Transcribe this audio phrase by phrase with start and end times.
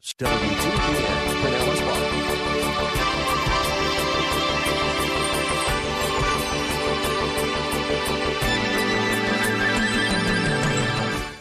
[0.00, 1.98] News, Pinellas Park.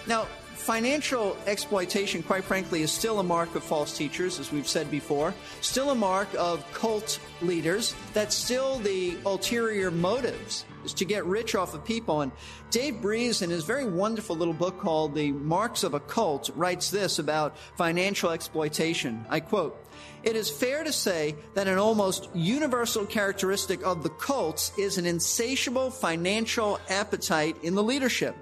[0.08, 0.24] Now,
[0.56, 5.36] financial exploitation, quite frankly, is still a mark of false teachers, as we've said before,
[5.62, 7.94] still a mark of cult leaders.
[8.14, 12.22] That's still the ulterior motives, is to get rich off of people.
[12.22, 12.32] And
[12.72, 16.90] Dave Breese, in his very wonderful little book called The Marks of a Cult, writes
[16.90, 19.26] this about financial exploitation.
[19.30, 19.78] I quote,
[20.24, 25.06] it is fair to say that an almost universal characteristic of the cults is an
[25.06, 28.36] insatiable financial appetite in the leadership.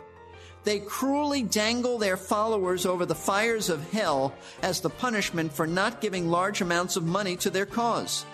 [0.63, 6.01] They cruelly dangle their followers over the fires of hell as the punishment for not
[6.01, 8.25] giving large amounts of money to their cause.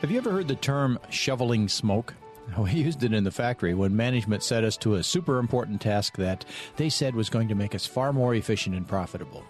[0.00, 2.14] Have you ever heard the term shoveling smoke?
[2.58, 6.16] We used it in the factory when management set us to a super important task
[6.16, 6.44] that
[6.76, 9.44] they said was going to make us far more efficient and profitable.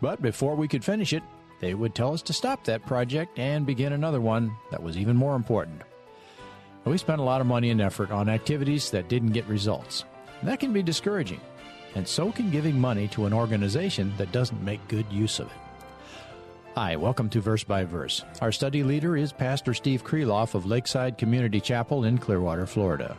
[0.00, 1.22] But before we could finish it,
[1.60, 5.16] they would tell us to stop that project and begin another one that was even
[5.16, 5.82] more important.
[6.84, 10.04] We spent a lot of money and effort on activities that didn't get results.
[10.42, 11.40] That can be discouraging,
[11.94, 15.52] and so can giving money to an organization that doesn't make good use of it.
[16.74, 18.24] Hi, welcome to Verse by Verse.
[18.40, 23.14] Our study leader is Pastor Steve Kreloff of Lakeside Community Chapel in Clearwater, Florida.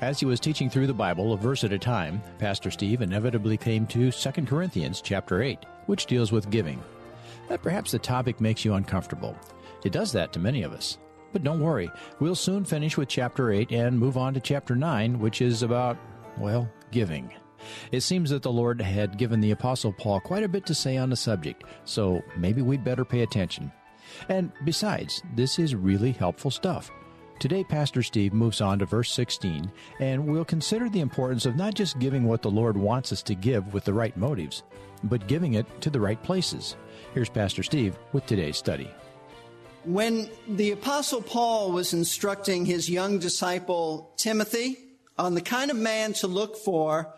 [0.00, 3.56] As he was teaching through the Bible a verse at a time, Pastor Steve inevitably
[3.58, 6.82] came to 2 Corinthians chapter 8, which deals with giving.
[7.48, 9.38] That perhaps the topic makes you uncomfortable.
[9.84, 10.98] It does that to many of us.
[11.32, 15.20] But don't worry, we'll soon finish with chapter 8 and move on to chapter 9,
[15.20, 15.96] which is about
[16.38, 17.32] well, giving.
[17.92, 20.96] It seems that the Lord had given the Apostle Paul quite a bit to say
[20.96, 23.72] on the subject, so maybe we'd better pay attention.
[24.28, 26.90] And besides, this is really helpful stuff.
[27.38, 31.74] Today, Pastor Steve moves on to verse 16, and we'll consider the importance of not
[31.74, 34.62] just giving what the Lord wants us to give with the right motives,
[35.04, 36.76] but giving it to the right places.
[37.12, 38.90] Here's Pastor Steve with today's study.
[39.84, 44.78] When the Apostle Paul was instructing his young disciple Timothy,
[45.18, 47.14] on the kind of man to look for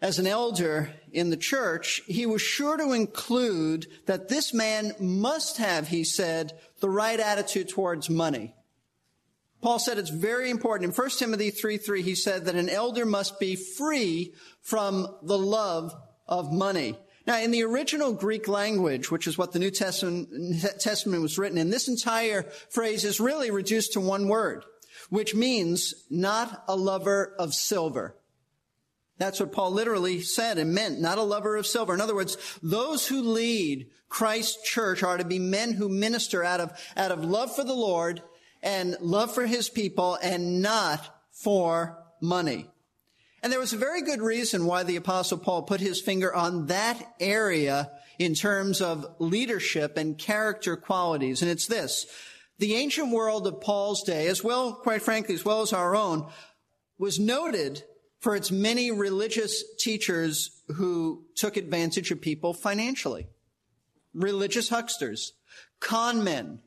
[0.00, 5.58] as an elder in the church, he was sure to include that this man must
[5.58, 8.54] have, he said, the right attitude towards money.
[9.60, 10.90] Paul said it's very important.
[10.90, 15.36] In 1 Timothy 3 3, he said that an elder must be free from the
[15.36, 15.94] love
[16.26, 16.96] of money.
[17.26, 20.30] Now, in the original Greek language, which is what the New Testament,
[20.80, 24.64] Testament was written in, this entire phrase is really reduced to one word
[25.10, 28.16] which means not a lover of silver.
[29.20, 31.92] That's what Paul literally said and meant, not a lover of silver.
[31.92, 36.58] In other words, those who lead Christ's church are to be men who minister out
[36.58, 38.22] of, out of love for the Lord
[38.62, 42.70] and love for his people and not for money.
[43.42, 46.68] And there was a very good reason why the apostle Paul put his finger on
[46.68, 51.42] that area in terms of leadership and character qualities.
[51.42, 52.06] And it's this.
[52.58, 56.26] The ancient world of Paul's day, as well, quite frankly, as well as our own,
[56.98, 57.84] was noted
[58.20, 63.26] for its many religious teachers who took advantage of people financially.
[64.12, 65.32] Religious hucksters,
[65.80, 66.60] con men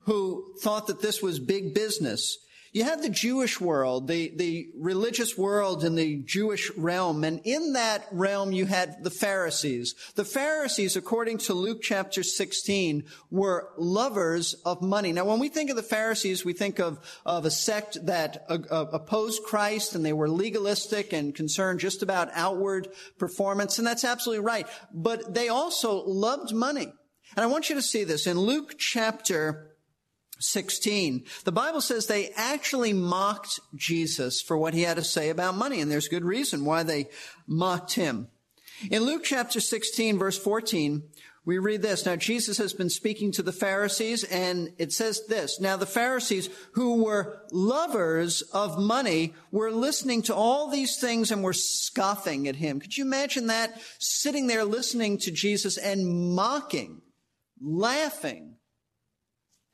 [0.00, 2.38] who thought that this was big business
[2.74, 7.74] you had the Jewish world, the, the religious world in the Jewish realm, and in
[7.74, 9.94] that realm you had the Pharisees.
[10.16, 15.12] The Pharisees, according to Luke chapter 16, were lovers of money.
[15.12, 18.58] Now, when we think of the Pharisees, we think of, of a sect that uh,
[18.68, 24.04] uh, opposed Christ and they were legalistic and concerned just about outward performance, and that's
[24.04, 24.66] absolutely right.
[24.92, 26.92] But they also loved money.
[27.36, 29.73] And I want you to see this in Luke chapter
[30.48, 31.24] 16.
[31.44, 35.80] The Bible says they actually mocked Jesus for what he had to say about money,
[35.80, 37.08] and there's good reason why they
[37.46, 38.28] mocked him.
[38.90, 41.02] In Luke chapter 16, verse 14,
[41.46, 42.06] we read this.
[42.06, 45.60] Now, Jesus has been speaking to the Pharisees, and it says this.
[45.60, 51.42] Now, the Pharisees, who were lovers of money, were listening to all these things and
[51.42, 52.80] were scoffing at him.
[52.80, 53.78] Could you imagine that?
[53.98, 57.02] Sitting there listening to Jesus and mocking,
[57.60, 58.56] laughing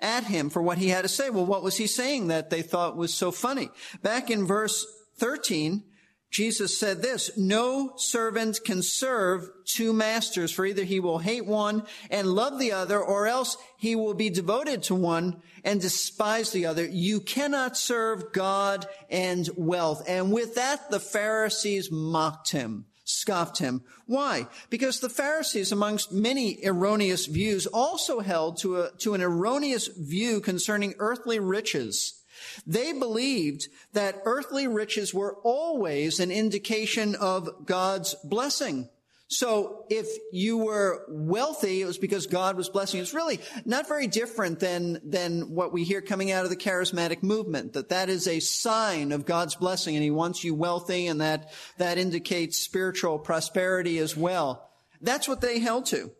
[0.00, 1.30] at him for what he had to say.
[1.30, 3.70] Well, what was he saying that they thought was so funny?
[4.02, 4.86] Back in verse
[5.18, 5.84] 13,
[6.30, 11.84] Jesus said this, no servant can serve two masters, for either he will hate one
[12.08, 16.66] and love the other, or else he will be devoted to one and despise the
[16.66, 16.86] other.
[16.86, 20.04] You cannot serve God and wealth.
[20.06, 23.82] And with that, the Pharisees mocked him scoffed him.
[24.06, 24.46] Why?
[24.68, 30.40] Because the Pharisees, amongst many erroneous views, also held to, a, to an erroneous view
[30.40, 32.22] concerning earthly riches.
[32.66, 38.88] They believed that earthly riches were always an indication of God's blessing.
[39.32, 43.02] So if you were wealthy, it was because God was blessing you.
[43.02, 47.22] It's really not very different than, than what we hear coming out of the charismatic
[47.22, 51.20] movement, that that is a sign of God's blessing and he wants you wealthy and
[51.20, 54.68] that, that indicates spiritual prosperity as well.
[55.00, 56.10] That's what they held to.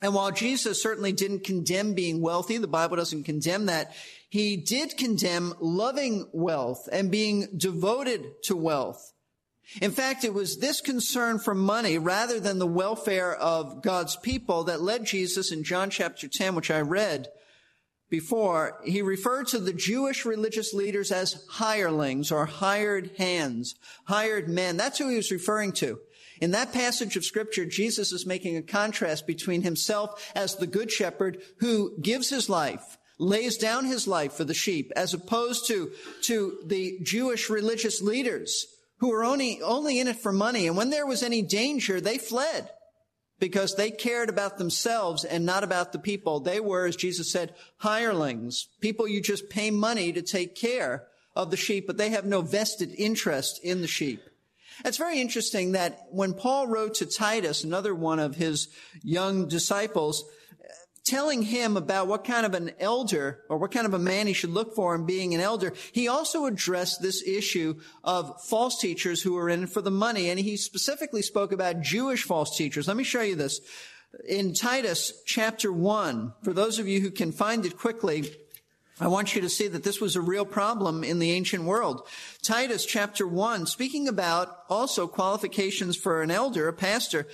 [0.00, 3.94] And while Jesus certainly didn't condemn being wealthy, the Bible doesn't condemn that,
[4.30, 9.12] he did condemn loving wealth and being devoted to wealth.
[9.80, 14.64] In fact, it was this concern for money rather than the welfare of God's people
[14.64, 17.28] that led Jesus in John chapter 10, which I read
[18.10, 23.74] before, he referred to the Jewish religious leaders as hirelings or hired hands,
[24.04, 24.78] hired men.
[24.78, 25.98] That's who he was referring to.
[26.40, 30.90] In that passage of scripture, Jesus is making a contrast between himself as the good
[30.90, 35.90] shepherd who gives his life, lays down his life for the sheep, as opposed to,
[36.22, 38.66] to the Jewish religious leaders
[38.98, 40.66] who were only, only in it for money.
[40.66, 42.70] And when there was any danger, they fled
[43.38, 46.40] because they cared about themselves and not about the people.
[46.40, 51.06] They were, as Jesus said, hirelings, people you just pay money to take care
[51.36, 54.20] of the sheep, but they have no vested interest in the sheep.
[54.84, 58.68] It's very interesting that when Paul wrote to Titus, another one of his
[59.02, 60.24] young disciples,
[61.08, 64.32] telling him about what kind of an elder or what kind of a man he
[64.32, 69.22] should look for in being an elder, he also addressed this issue of false teachers
[69.22, 70.28] who are in for the money.
[70.28, 72.86] And he specifically spoke about Jewish false teachers.
[72.86, 73.60] Let me show you this.
[74.26, 78.30] In Titus chapter 1, for those of you who can find it quickly,
[79.00, 82.06] I want you to see that this was a real problem in the ancient world.
[82.42, 87.26] Titus chapter 1, speaking about also qualifications for an elder, a pastor,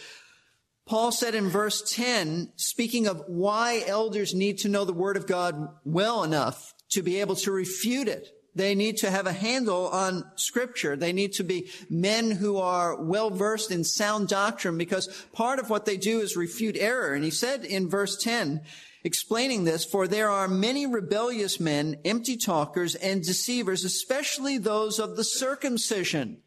[0.87, 5.27] Paul said in verse 10, speaking of why elders need to know the word of
[5.27, 8.29] God well enough to be able to refute it.
[8.55, 10.95] They need to have a handle on scripture.
[10.95, 15.71] They need to be men who are well versed in sound doctrine because part of
[15.71, 17.15] what they do is refute error.
[17.15, 18.61] And he said in verse 10,
[19.03, 25.17] explaining this, for there are many rebellious men, empty talkers and deceivers, especially those of
[25.17, 26.43] the circumcision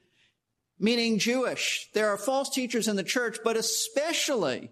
[0.79, 1.89] meaning Jewish.
[1.93, 4.71] There are false teachers in the church, but especially,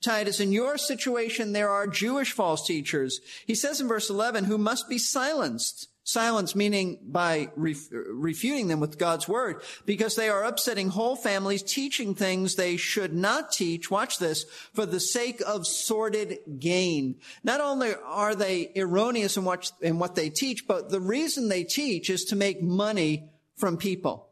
[0.00, 3.20] Titus, in your situation, there are Jewish false teachers.
[3.46, 5.88] He says in verse 11, who must be silenced.
[6.04, 11.62] Silence meaning by ref- refuting them with God's word because they are upsetting whole families,
[11.62, 13.90] teaching things they should not teach.
[13.90, 17.16] Watch this for the sake of sordid gain.
[17.44, 21.64] Not only are they erroneous in what, in what they teach, but the reason they
[21.64, 24.27] teach is to make money from people.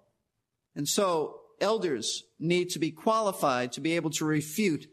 [0.76, 4.86] And so elders need to be qualified to be able to refute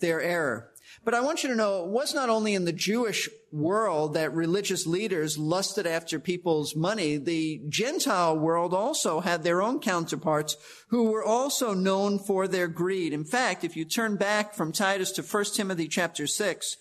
[0.00, 0.68] their error.
[1.04, 4.34] But I want you to know it was not only in the Jewish world that
[4.34, 7.16] religious leaders lusted after people's money.
[7.16, 10.56] The Gentile world also had their own counterparts
[10.88, 13.12] who were also known for their greed.
[13.12, 16.76] In fact, if you turn back from Titus to 1 Timothy chapter 6,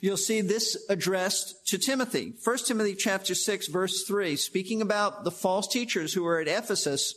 [0.00, 2.34] you'll see this addressed to Timothy.
[2.42, 7.14] 1 Timothy chapter 6 verse 3, speaking about the false teachers who were at Ephesus,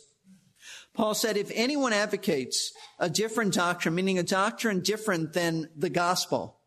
[1.00, 6.60] Paul said, if anyone advocates a different doctrine, meaning a doctrine different than the gospel,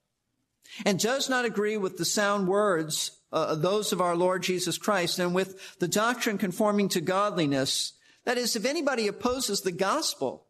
[0.87, 5.19] and does not agree with the sound words, uh, those of our Lord Jesus Christ,
[5.19, 7.93] and with the doctrine conforming to godliness,
[8.25, 10.47] that is, if anybody opposes the gospel,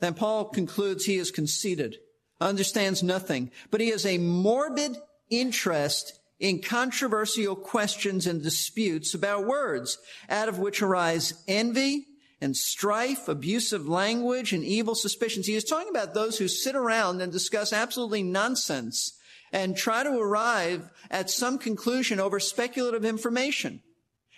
[0.00, 1.98] then Paul concludes he is conceited,
[2.40, 4.96] understands nothing, but he has a morbid
[5.30, 9.96] interest in controversial questions and disputes about words,
[10.28, 12.08] out of which arise envy,
[12.40, 15.46] and strife, abusive language, and evil suspicions.
[15.46, 19.18] He is talking about those who sit around and discuss absolutely nonsense
[19.52, 23.80] and try to arrive at some conclusion over speculative information.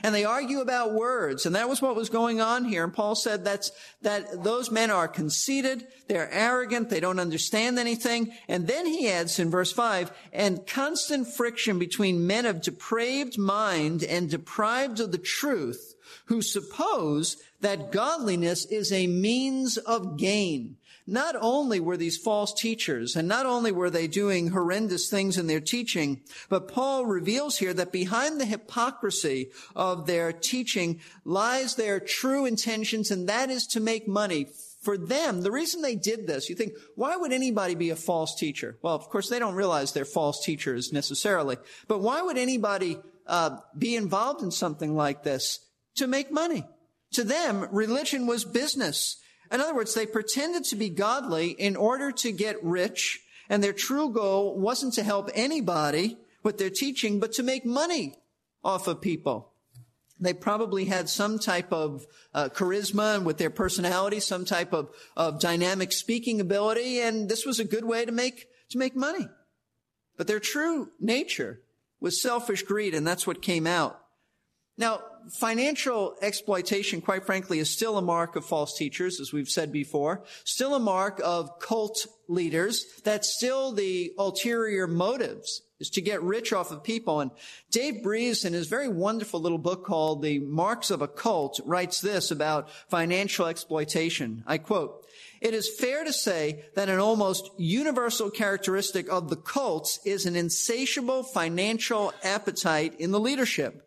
[0.03, 1.47] And they argue about words.
[1.47, 2.85] And that was what was going on here.
[2.85, 3.73] And Paul said that's,
[4.03, 5.87] that those men are conceited.
[6.07, 6.91] They're arrogant.
[6.91, 8.35] They don't understand anything.
[8.47, 14.05] And then he adds in verse five, and constant friction between men of depraved mind
[14.05, 15.95] and deprived of the truth
[16.27, 20.77] who suppose that godliness is a means of gain.
[21.07, 25.47] Not only were these false teachers and not only were they doing horrendous things in
[25.47, 32.01] their teaching, but Paul reveals here that behind the hypocrisy of their teaching lies their
[32.01, 34.49] true intentions and that is to make money
[34.87, 38.37] for them, the reason they did this, you think, why would anybody be a false
[38.37, 38.79] teacher?
[38.83, 41.57] Well, of course, they don't realize they're false teachers necessarily,
[41.89, 42.97] but why would anybody
[43.27, 45.59] uh, be involved in something like this?
[45.97, 46.65] To make money.
[47.17, 49.17] To them, religion was business.
[49.51, 53.73] In other words, they pretended to be godly in order to get rich, and their
[53.73, 58.19] true goal wasn't to help anybody with their teaching, but to make money
[58.63, 59.51] off of people.
[60.21, 62.05] They probably had some type of
[62.35, 67.59] uh, charisma with their personality, some type of, of dynamic speaking ability, and this was
[67.59, 69.27] a good way to make, to make money.
[70.19, 71.63] But their true nature
[71.99, 74.03] was selfish greed, and that's what came out.
[74.77, 79.73] Now, financial exploitation, quite frankly, is still a mark of false teachers, as we've said
[79.73, 82.85] before, still a mark of cult leaders.
[83.05, 87.21] That's still the ulterior motives, is to get rich off of people.
[87.21, 87.31] And
[87.71, 92.01] Dave Breese, in his very wonderful little book called The Marks of a Cult, writes
[92.01, 94.45] this about financial exploitation.
[94.47, 95.05] I quote,
[95.41, 100.35] it is fair to say that an almost universal characteristic of the cults is an
[100.35, 103.86] insatiable financial appetite in the leadership.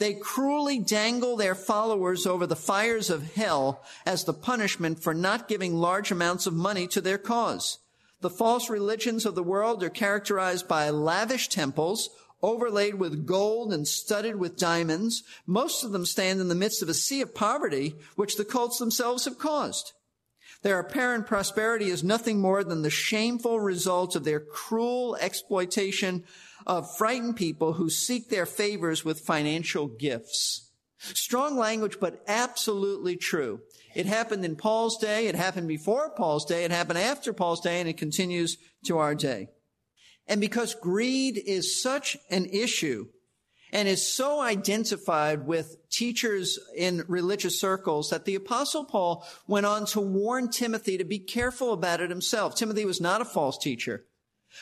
[0.00, 5.46] They cruelly dangle their followers over the fires of hell as the punishment for not
[5.46, 7.78] giving large amounts of money to their cause.
[8.22, 12.08] The false religions of the world are characterized by lavish temples,
[12.42, 15.22] overlaid with gold and studded with diamonds.
[15.46, 18.78] Most of them stand in the midst of a sea of poverty, which the cults
[18.78, 19.92] themselves have caused.
[20.62, 26.24] Their apparent prosperity is nothing more than the shameful result of their cruel exploitation
[26.66, 30.70] of frightened people who seek their favors with financial gifts.
[30.98, 33.60] Strong language, but absolutely true.
[33.94, 37.80] It happened in Paul's day, it happened before Paul's day, it happened after Paul's day,
[37.80, 39.48] and it continues to our day.
[40.26, 43.06] And because greed is such an issue
[43.72, 49.86] and is so identified with teachers in religious circles that the apostle Paul went on
[49.86, 52.54] to warn Timothy to be careful about it himself.
[52.54, 54.04] Timothy was not a false teacher.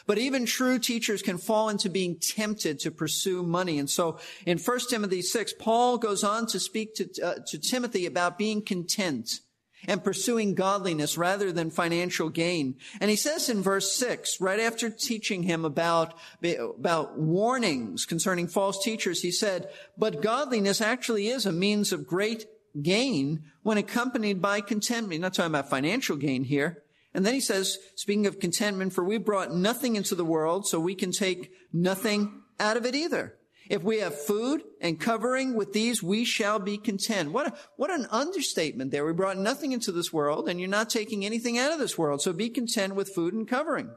[0.06, 3.78] But even true teachers can fall into being tempted to pursue money.
[3.78, 8.04] And so in 1 Timothy 6, Paul goes on to speak to, uh, to Timothy
[8.04, 9.40] about being content
[9.86, 12.76] and pursuing godliness rather than financial gain.
[13.00, 18.82] And he says in verse 6, right after teaching him about, about warnings concerning false
[18.82, 22.46] teachers, he said, but godliness actually is a means of great
[22.82, 25.20] gain when accompanied by contentment.
[25.20, 26.82] Not talking about financial gain here.
[27.14, 30.78] And then he says, speaking of contentment, for we brought nothing into the world, so
[30.78, 33.37] we can take nothing out of it either.
[33.68, 37.32] If we have food and covering with these, we shall be content.
[37.32, 39.04] What, a, what an understatement there.
[39.04, 42.22] We brought nothing into this world and you're not taking anything out of this world.
[42.22, 43.90] So be content with food and covering.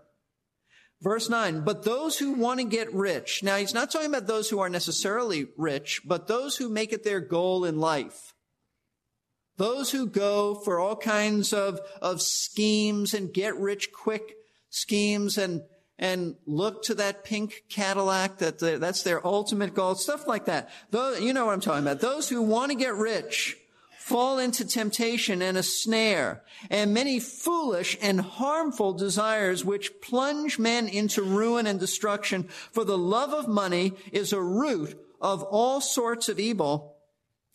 [1.01, 3.41] Verse 9, but those who want to get rich.
[3.41, 7.03] Now he's not talking about those who are necessarily rich, but those who make it
[7.03, 8.33] their goal in life.
[9.57, 14.35] Those who go for all kinds of, of schemes and get rich quick
[14.69, 15.61] schemes and,
[16.01, 20.69] and look to that pink Cadillac that the, that's their ultimate goal, stuff like that.
[20.89, 22.01] Though, you know what I'm talking about.
[22.01, 23.55] Those who want to get rich
[23.99, 26.41] fall into temptation and a snare
[26.71, 32.43] and many foolish and harmful desires which plunge men into ruin and destruction.
[32.71, 36.95] For the love of money is a root of all sorts of evil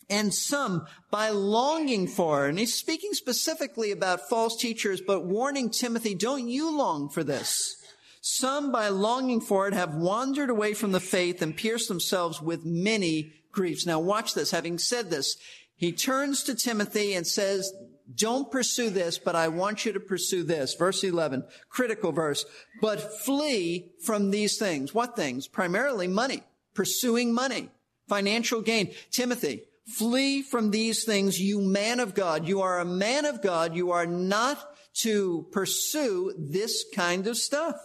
[0.09, 2.45] and some by longing for.
[2.45, 7.75] And he's speaking specifically about false teachers, but warning Timothy, don't you long for this?
[8.21, 12.65] Some by longing for it have wandered away from the faith and pierced themselves with
[12.65, 13.85] many griefs.
[13.85, 14.51] Now watch this.
[14.51, 15.37] Having said this,
[15.75, 17.71] he turns to Timothy and says,
[18.15, 20.73] don't pursue this, but I want you to pursue this.
[20.75, 22.45] Verse 11, critical verse.
[22.81, 24.93] But flee from these things.
[24.93, 25.47] What things?
[25.47, 26.43] Primarily money.
[26.73, 27.69] Pursuing money.
[28.07, 28.93] Financial gain.
[29.11, 32.45] Timothy, Flee from these things, you man of God.
[32.45, 33.73] You are a man of God.
[33.73, 34.59] You are not
[34.95, 37.75] to pursue this kind of stuff.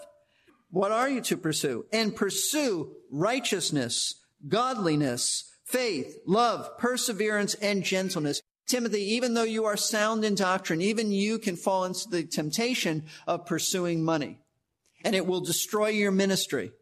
[0.72, 1.84] What are you to pursue?
[1.92, 4.14] And pursue righteousness,
[4.48, 8.40] godliness, faith, love, perseverance, and gentleness.
[8.66, 13.04] Timothy, even though you are sound in doctrine, even you can fall into the temptation
[13.26, 14.38] of pursuing money
[15.04, 16.72] and it will destroy your ministry.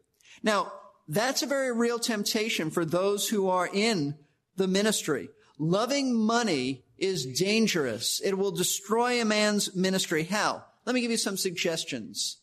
[0.41, 0.71] Now,
[1.09, 4.15] that's a very real temptation for those who are in
[4.55, 5.27] the ministry.
[5.59, 8.21] Loving money is dangerous.
[8.23, 10.23] It will destroy a man's ministry.
[10.23, 10.63] How?
[10.85, 12.37] Let me give you some suggestions.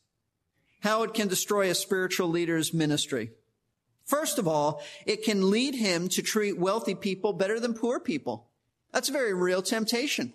[0.81, 3.31] How it can destroy a spiritual leader's ministry.
[4.05, 8.47] First of all, it can lead him to treat wealthy people better than poor people.
[8.93, 10.33] That's a very real temptation.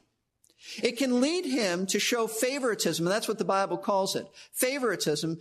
[0.82, 4.28] It can lead him to show favoritism, and that's what the Bible calls it.
[4.52, 5.40] Favoritism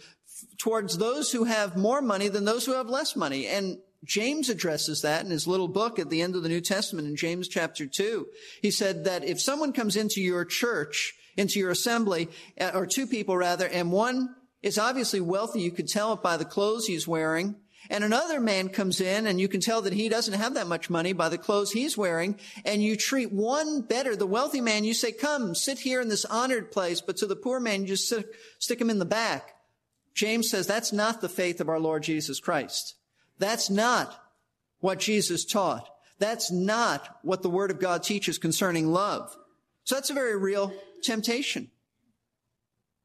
[0.58, 3.46] towards those who have more money than those who have less money.
[3.46, 7.06] And James addresses that in his little book at the end of the New Testament
[7.06, 8.26] in James chapter 2.
[8.62, 12.28] He said that if someone comes into your church, into your assembly,
[12.74, 16.44] or two people rather, and one is obviously wealthy, you could tell it by the
[16.44, 17.56] clothes he's wearing,
[17.90, 20.88] and another man comes in and you can tell that he doesn't have that much
[20.88, 24.94] money by the clothes he's wearing, and you treat one better, the wealthy man, you
[24.94, 28.08] say, come, sit here in this honored place, but to the poor man, you just
[28.08, 28.26] sit,
[28.58, 29.54] stick him in the back.
[30.14, 32.94] James says that's not the faith of our Lord Jesus Christ.
[33.38, 34.16] That's not
[34.80, 35.88] what Jesus taught.
[36.18, 39.36] That's not what the Word of God teaches concerning love.
[39.84, 41.70] So that's a very real temptation.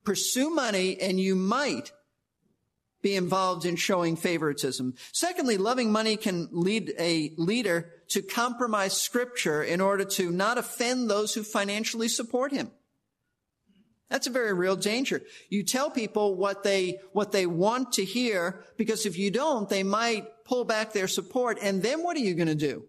[0.07, 1.91] Pursue money and you might
[3.01, 4.93] be involved in showing favoritism.
[5.11, 11.09] Secondly, loving money can lead a leader to compromise scripture in order to not offend
[11.09, 12.71] those who financially support him.
[14.07, 15.23] That's a very real danger.
[15.49, 19.83] You tell people what they, what they want to hear because if you don't, they
[19.83, 22.85] might pull back their support and then what are you going to do?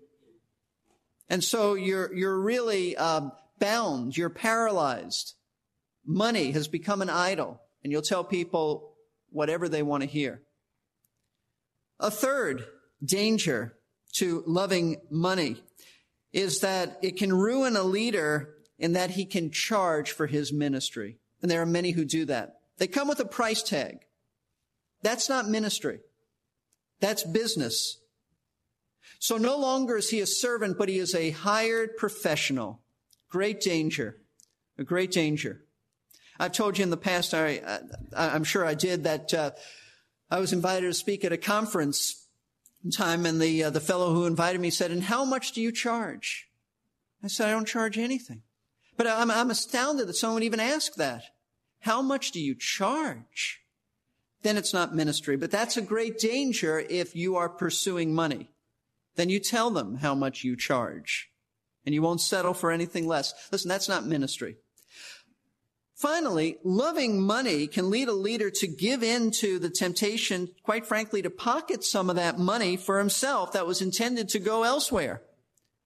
[1.28, 4.16] And so you're, you're really um, bound.
[4.16, 5.34] You're paralyzed.
[6.10, 8.94] Money has become an idol and you'll tell people
[9.28, 10.40] whatever they want to hear.
[12.00, 12.64] A third
[13.04, 13.74] danger
[14.14, 15.62] to loving money
[16.32, 21.18] is that it can ruin a leader in that he can charge for his ministry.
[21.42, 22.54] And there are many who do that.
[22.78, 23.98] They come with a price tag.
[25.02, 26.00] That's not ministry.
[27.00, 27.98] That's business.
[29.18, 32.80] So no longer is he a servant, but he is a hired professional.
[33.28, 34.16] Great danger.
[34.78, 35.64] A great danger.
[36.38, 37.60] I've told you in the past, I,
[38.16, 39.50] am sure I did, that uh,
[40.30, 42.26] I was invited to speak at a conference
[42.96, 45.72] time, and the uh, the fellow who invited me said, "And how much do you
[45.72, 46.48] charge?"
[47.22, 48.42] I said, "I don't charge anything."
[48.96, 51.22] But I'm, I'm astounded that someone even asked that.
[51.80, 53.60] How much do you charge?
[54.42, 55.36] Then it's not ministry.
[55.36, 58.50] But that's a great danger if you are pursuing money.
[59.14, 61.30] Then you tell them how much you charge.
[61.86, 63.34] And you won't settle for anything less.
[63.52, 64.56] Listen, that's not ministry.
[65.98, 71.20] Finally, loving money can lead a leader to give in to the temptation, quite frankly,
[71.20, 75.20] to pocket some of that money for himself that was intended to go elsewhere.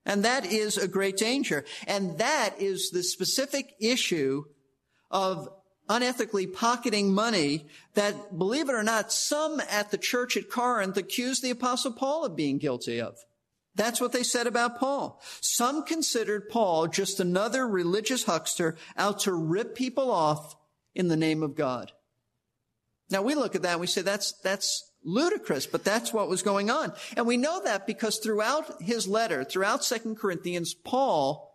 [0.05, 1.65] And that is a great danger.
[1.87, 4.45] And that is the specific issue
[5.11, 5.49] of
[5.89, 11.43] unethically pocketing money that, believe it or not, some at the church at Corinth accused
[11.43, 13.17] the apostle Paul of being guilty of.
[13.75, 15.21] That's what they said about Paul.
[15.41, 20.57] Some considered Paul just another religious huckster out to rip people off
[20.95, 21.93] in the name of God.
[23.11, 26.43] Now we look at that and we say that's, that's ludicrous, but that's what was
[26.43, 26.93] going on.
[27.17, 31.51] And we know that because throughout his letter, throughout Second Corinthians, Paul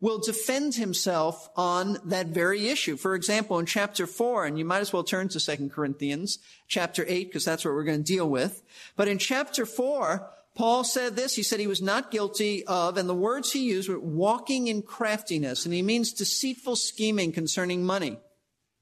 [0.00, 2.96] will defend himself on that very issue.
[2.96, 7.04] For example, in chapter 4, and you might as well turn to Second Corinthians, chapter
[7.06, 8.62] 8, because that's what we're going to deal with.
[8.96, 11.34] But in chapter 4, Paul said this.
[11.34, 14.82] He said he was not guilty of, and the words he used were walking in
[14.82, 18.18] craftiness, and he means deceitful scheming concerning money.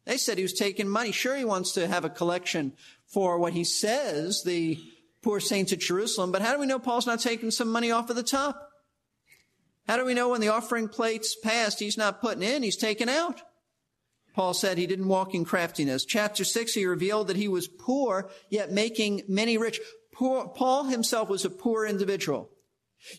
[0.04, 1.12] They said he was taking money.
[1.12, 2.72] Sure, he wants to have a collection
[3.06, 4.78] for what he says, the
[5.22, 8.10] poor saints at Jerusalem, but how do we know Paul's not taking some money off
[8.10, 8.70] of the top?
[9.86, 13.08] How do we know when the offering plate's passed, he's not putting in, he's taking
[13.08, 13.42] out?
[14.34, 16.04] Paul said he didn't walk in craftiness.
[16.04, 19.80] Chapter 6, he revealed that he was poor, yet making many rich.
[20.18, 22.50] Poor, Paul himself was a poor individual.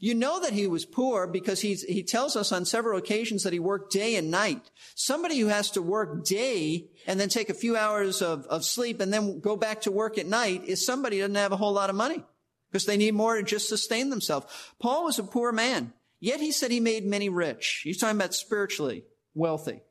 [0.02, 3.54] You know that he was poor because he's, he tells us on several occasions that
[3.54, 4.70] he worked day and night.
[4.96, 9.00] Somebody who has to work day and then take a few hours of, of sleep
[9.00, 11.72] and then go back to work at night is somebody who doesn't have a whole
[11.72, 12.22] lot of money
[12.70, 14.48] because they need more to just sustain themselves.
[14.82, 17.80] Paul was a poor man, yet he said he made many rich.
[17.86, 19.84] He's talking about spiritually wealthy.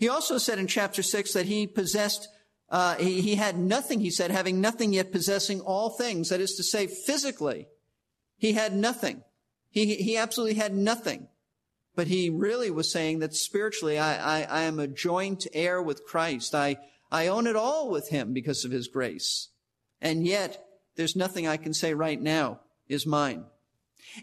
[0.00, 2.26] He also said in chapter six that he possessed
[2.68, 6.28] uh, he, he had nothing, he said, having nothing yet possessing all things.
[6.30, 7.68] That is to say, physically,
[8.36, 9.22] he had nothing.
[9.70, 11.28] He, he absolutely had nothing.
[11.94, 16.04] But he really was saying that spiritually, I, I, I am a joint heir with
[16.04, 16.54] Christ.
[16.54, 16.76] I,
[17.10, 19.48] I own it all with him because of his grace.
[20.00, 20.62] And yet,
[20.96, 23.44] there's nothing I can say right now is mine.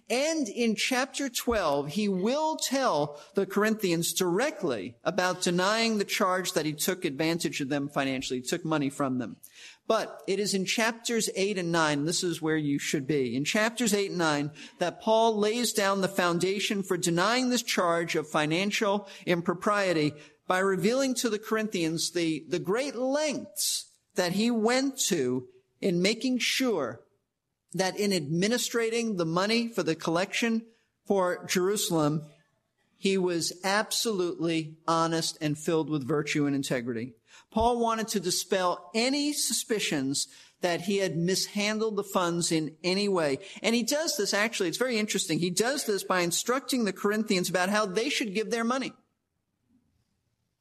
[0.09, 6.65] And in chapter 12, he will tell the Corinthians directly about denying the charge that
[6.65, 9.37] he took advantage of them financially, he took money from them.
[9.87, 13.43] But it is in chapters 8 and 9, this is where you should be, in
[13.43, 18.29] chapters 8 and 9, that Paul lays down the foundation for denying this charge of
[18.29, 20.13] financial impropriety
[20.47, 25.47] by revealing to the Corinthians the, the great lengths that he went to
[25.81, 27.01] in making sure
[27.73, 30.63] that in administrating the money for the collection
[31.05, 32.23] for Jerusalem,
[32.97, 37.13] he was absolutely honest and filled with virtue and integrity.
[37.51, 40.27] Paul wanted to dispel any suspicions
[40.61, 43.39] that he had mishandled the funds in any way.
[43.61, 45.39] And he does this actually, it's very interesting.
[45.39, 48.93] He does this by instructing the Corinthians about how they should give their money.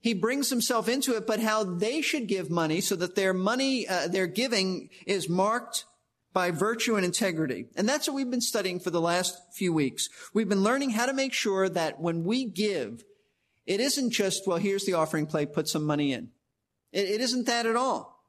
[0.01, 3.87] He brings himself into it, but how they should give money so that their money,
[3.87, 5.85] uh, their giving is marked
[6.33, 7.67] by virtue and integrity.
[7.77, 10.09] And that's what we've been studying for the last few weeks.
[10.33, 13.05] We've been learning how to make sure that when we give,
[13.67, 16.31] it isn't just, well, here's the offering plate, put some money in.
[16.93, 18.25] It, it isn't that at all.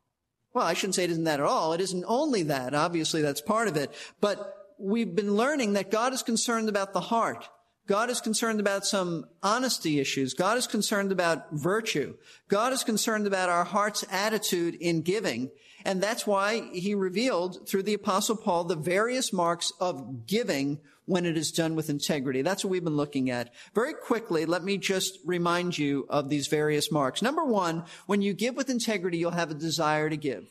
[0.54, 1.74] Well, I shouldn't say it isn't that at all.
[1.74, 2.76] It isn't only that.
[2.76, 3.92] Obviously, that's part of it.
[4.22, 7.50] But we've been learning that God is concerned about the heart.
[7.88, 10.34] God is concerned about some honesty issues.
[10.34, 12.16] God is concerned about virtue.
[12.48, 15.52] God is concerned about our heart's attitude in giving.
[15.86, 21.26] And that's why he revealed through the apostle Paul the various marks of giving when
[21.26, 22.42] it is done with integrity.
[22.42, 23.54] That's what we've been looking at.
[23.76, 27.22] Very quickly, let me just remind you of these various marks.
[27.22, 30.50] Number one, when you give with integrity, you'll have a desire to give.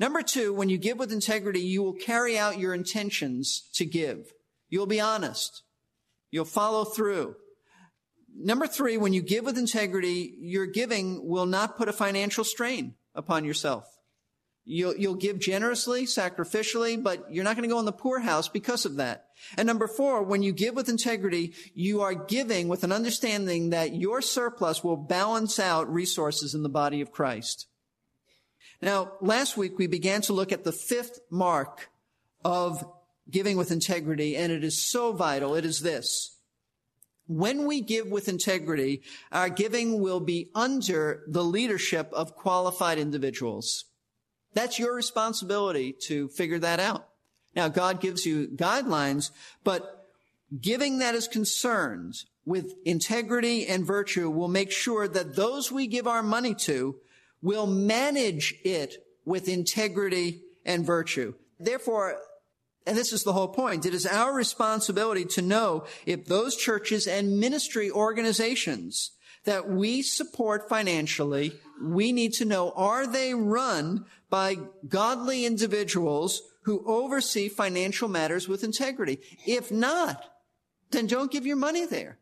[0.00, 4.32] Number two, when you give with integrity, you will carry out your intentions to give.
[4.68, 5.62] You'll be honest.
[6.30, 7.36] You'll follow through.
[8.36, 12.94] Number three, when you give with integrity, your giving will not put a financial strain
[13.14, 13.97] upon yourself.
[14.70, 18.84] You'll, you'll give generously, sacrificially, but you're not going to go in the poorhouse because
[18.84, 19.28] of that.
[19.56, 23.94] And number four, when you give with integrity, you are giving with an understanding that
[23.94, 27.66] your surplus will balance out resources in the body of Christ.
[28.82, 31.88] Now, last week we began to look at the fifth mark
[32.44, 32.86] of
[33.30, 35.54] giving with integrity, and it is so vital.
[35.54, 36.36] It is this.
[37.26, 39.00] When we give with integrity,
[39.32, 43.86] our giving will be under the leadership of qualified individuals.
[44.54, 47.08] That's your responsibility to figure that out.
[47.54, 49.30] Now, God gives you guidelines,
[49.64, 50.06] but
[50.60, 56.06] giving that as concerns with integrity and virtue will make sure that those we give
[56.06, 56.96] our money to
[57.42, 61.34] will manage it with integrity and virtue.
[61.60, 62.16] Therefore,
[62.86, 63.84] and this is the whole point.
[63.84, 69.10] It is our responsibility to know if those churches and ministry organizations
[69.44, 74.56] that we support financially, we need to know, are they run by
[74.88, 79.18] godly individuals who oversee financial matters with integrity?
[79.46, 80.24] If not,
[80.90, 82.18] then don't give your money there.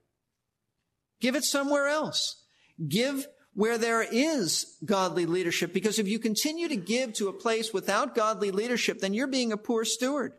[1.21, 2.45] Give it somewhere else.
[2.87, 7.73] Give where there is godly leadership, because if you continue to give to a place
[7.73, 10.35] without godly leadership, then you're being a poor steward.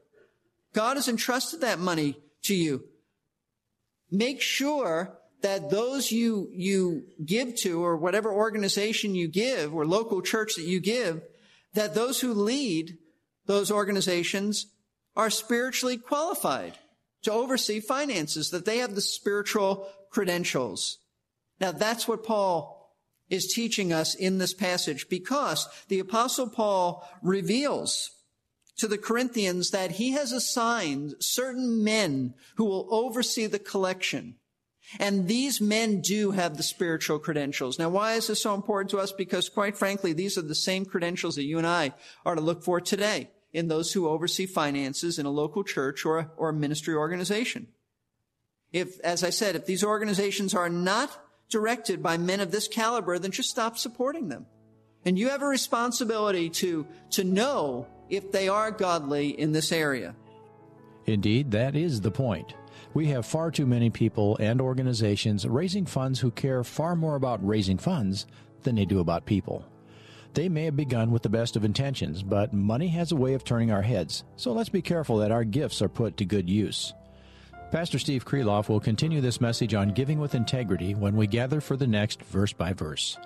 [0.73, 2.83] God has entrusted that money to you.
[4.11, 10.21] Make sure that those you, you give to or whatever organization you give or local
[10.21, 11.21] church that you give,
[11.73, 12.97] that those who lead
[13.45, 14.67] those organizations
[15.15, 16.77] are spiritually qualified
[17.23, 20.99] to oversee finances, that they have the spiritual credentials.
[21.59, 22.95] Now that's what Paul
[23.29, 28.11] is teaching us in this passage because the apostle Paul reveals
[28.77, 34.35] to the Corinthians that he has assigned certain men who will oversee the collection.
[34.99, 37.77] And these men do have the spiritual credentials.
[37.77, 39.11] Now, why is this so important to us?
[39.11, 41.93] Because quite frankly, these are the same credentials that you and I
[42.25, 46.19] are to look for today in those who oversee finances in a local church or
[46.19, 47.67] a, or a ministry organization.
[48.71, 51.09] If, as I said, if these organizations are not
[51.49, 54.45] directed by men of this caliber, then just stop supporting them.
[55.05, 60.15] And you have a responsibility to, to know if they are godly in this area.
[61.05, 62.53] Indeed, that is the point.
[62.97, 67.47] We have far too many people and organizations raising funds who care far more about
[67.47, 68.25] raising funds
[68.63, 69.63] than they do about people.
[70.33, 73.43] They may have begun with the best of intentions, but money has a way of
[73.43, 76.95] turning our heads, so let's be careful that our gifts are put to good use.
[77.71, 81.75] Pastor Steve Kreloff will continue this message on giving with integrity when we gather for
[81.75, 83.17] the next verse by verse.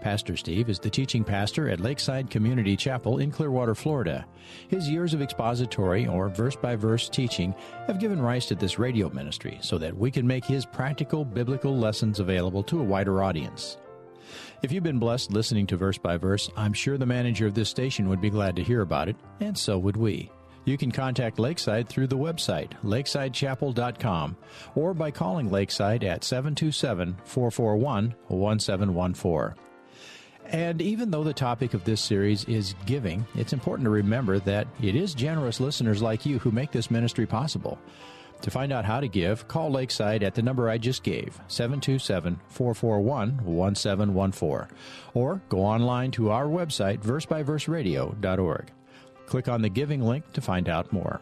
[0.00, 4.24] Pastor Steve is the teaching pastor at Lakeside Community Chapel in Clearwater, Florida.
[4.68, 7.54] His years of expository or verse by verse teaching
[7.86, 11.76] have given rise to this radio ministry so that we can make his practical biblical
[11.76, 13.76] lessons available to a wider audience.
[14.62, 17.68] If you've been blessed listening to verse by verse, I'm sure the manager of this
[17.68, 20.30] station would be glad to hear about it, and so would we.
[20.64, 24.36] You can contact Lakeside through the website, lakesidechapel.com,
[24.74, 29.54] or by calling Lakeside at 727 441 1714.
[30.46, 34.66] And even though the topic of this series is giving, it's important to remember that
[34.82, 37.78] it is generous listeners like you who make this ministry possible.
[38.42, 42.40] To find out how to give, call Lakeside at the number I just gave, 727
[42.48, 44.76] 441 1714,
[45.14, 48.72] or go online to our website, versebyverseradio.org.
[49.30, 51.20] Click on the giving link to find out more.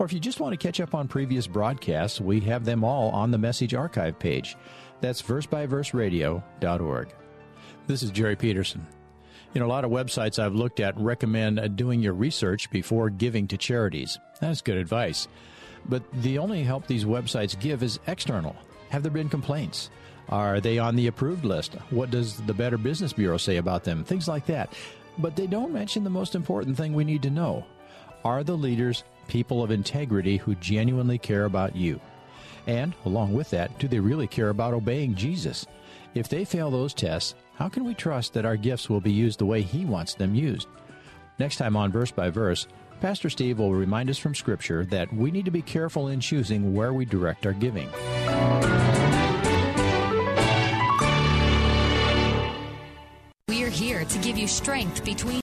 [0.00, 3.10] Or if you just want to catch up on previous broadcasts, we have them all
[3.10, 4.56] on the message archive page.
[5.00, 7.14] That's versebyverseradio.org.
[7.86, 8.84] This is Jerry Peterson.
[9.52, 13.08] You know, a lot of websites I've looked at recommend uh, doing your research before
[13.08, 14.18] giving to charities.
[14.40, 15.28] That's good advice.
[15.86, 18.56] But the only help these websites give is external.
[18.88, 19.90] Have there been complaints?
[20.28, 21.74] Are they on the approved list?
[21.90, 24.02] What does the Better Business Bureau say about them?
[24.02, 24.72] Things like that.
[25.18, 27.64] But they don't mention the most important thing we need to know.
[28.24, 32.00] Are the leaders people of integrity who genuinely care about you?
[32.66, 35.66] And, along with that, do they really care about obeying Jesus?
[36.14, 39.38] If they fail those tests, how can we trust that our gifts will be used
[39.38, 40.68] the way He wants them used?
[41.38, 42.66] Next time on Verse by Verse,
[43.00, 46.74] Pastor Steve will remind us from Scripture that we need to be careful in choosing
[46.74, 47.88] where we direct our giving.
[54.24, 55.24] Give you strength between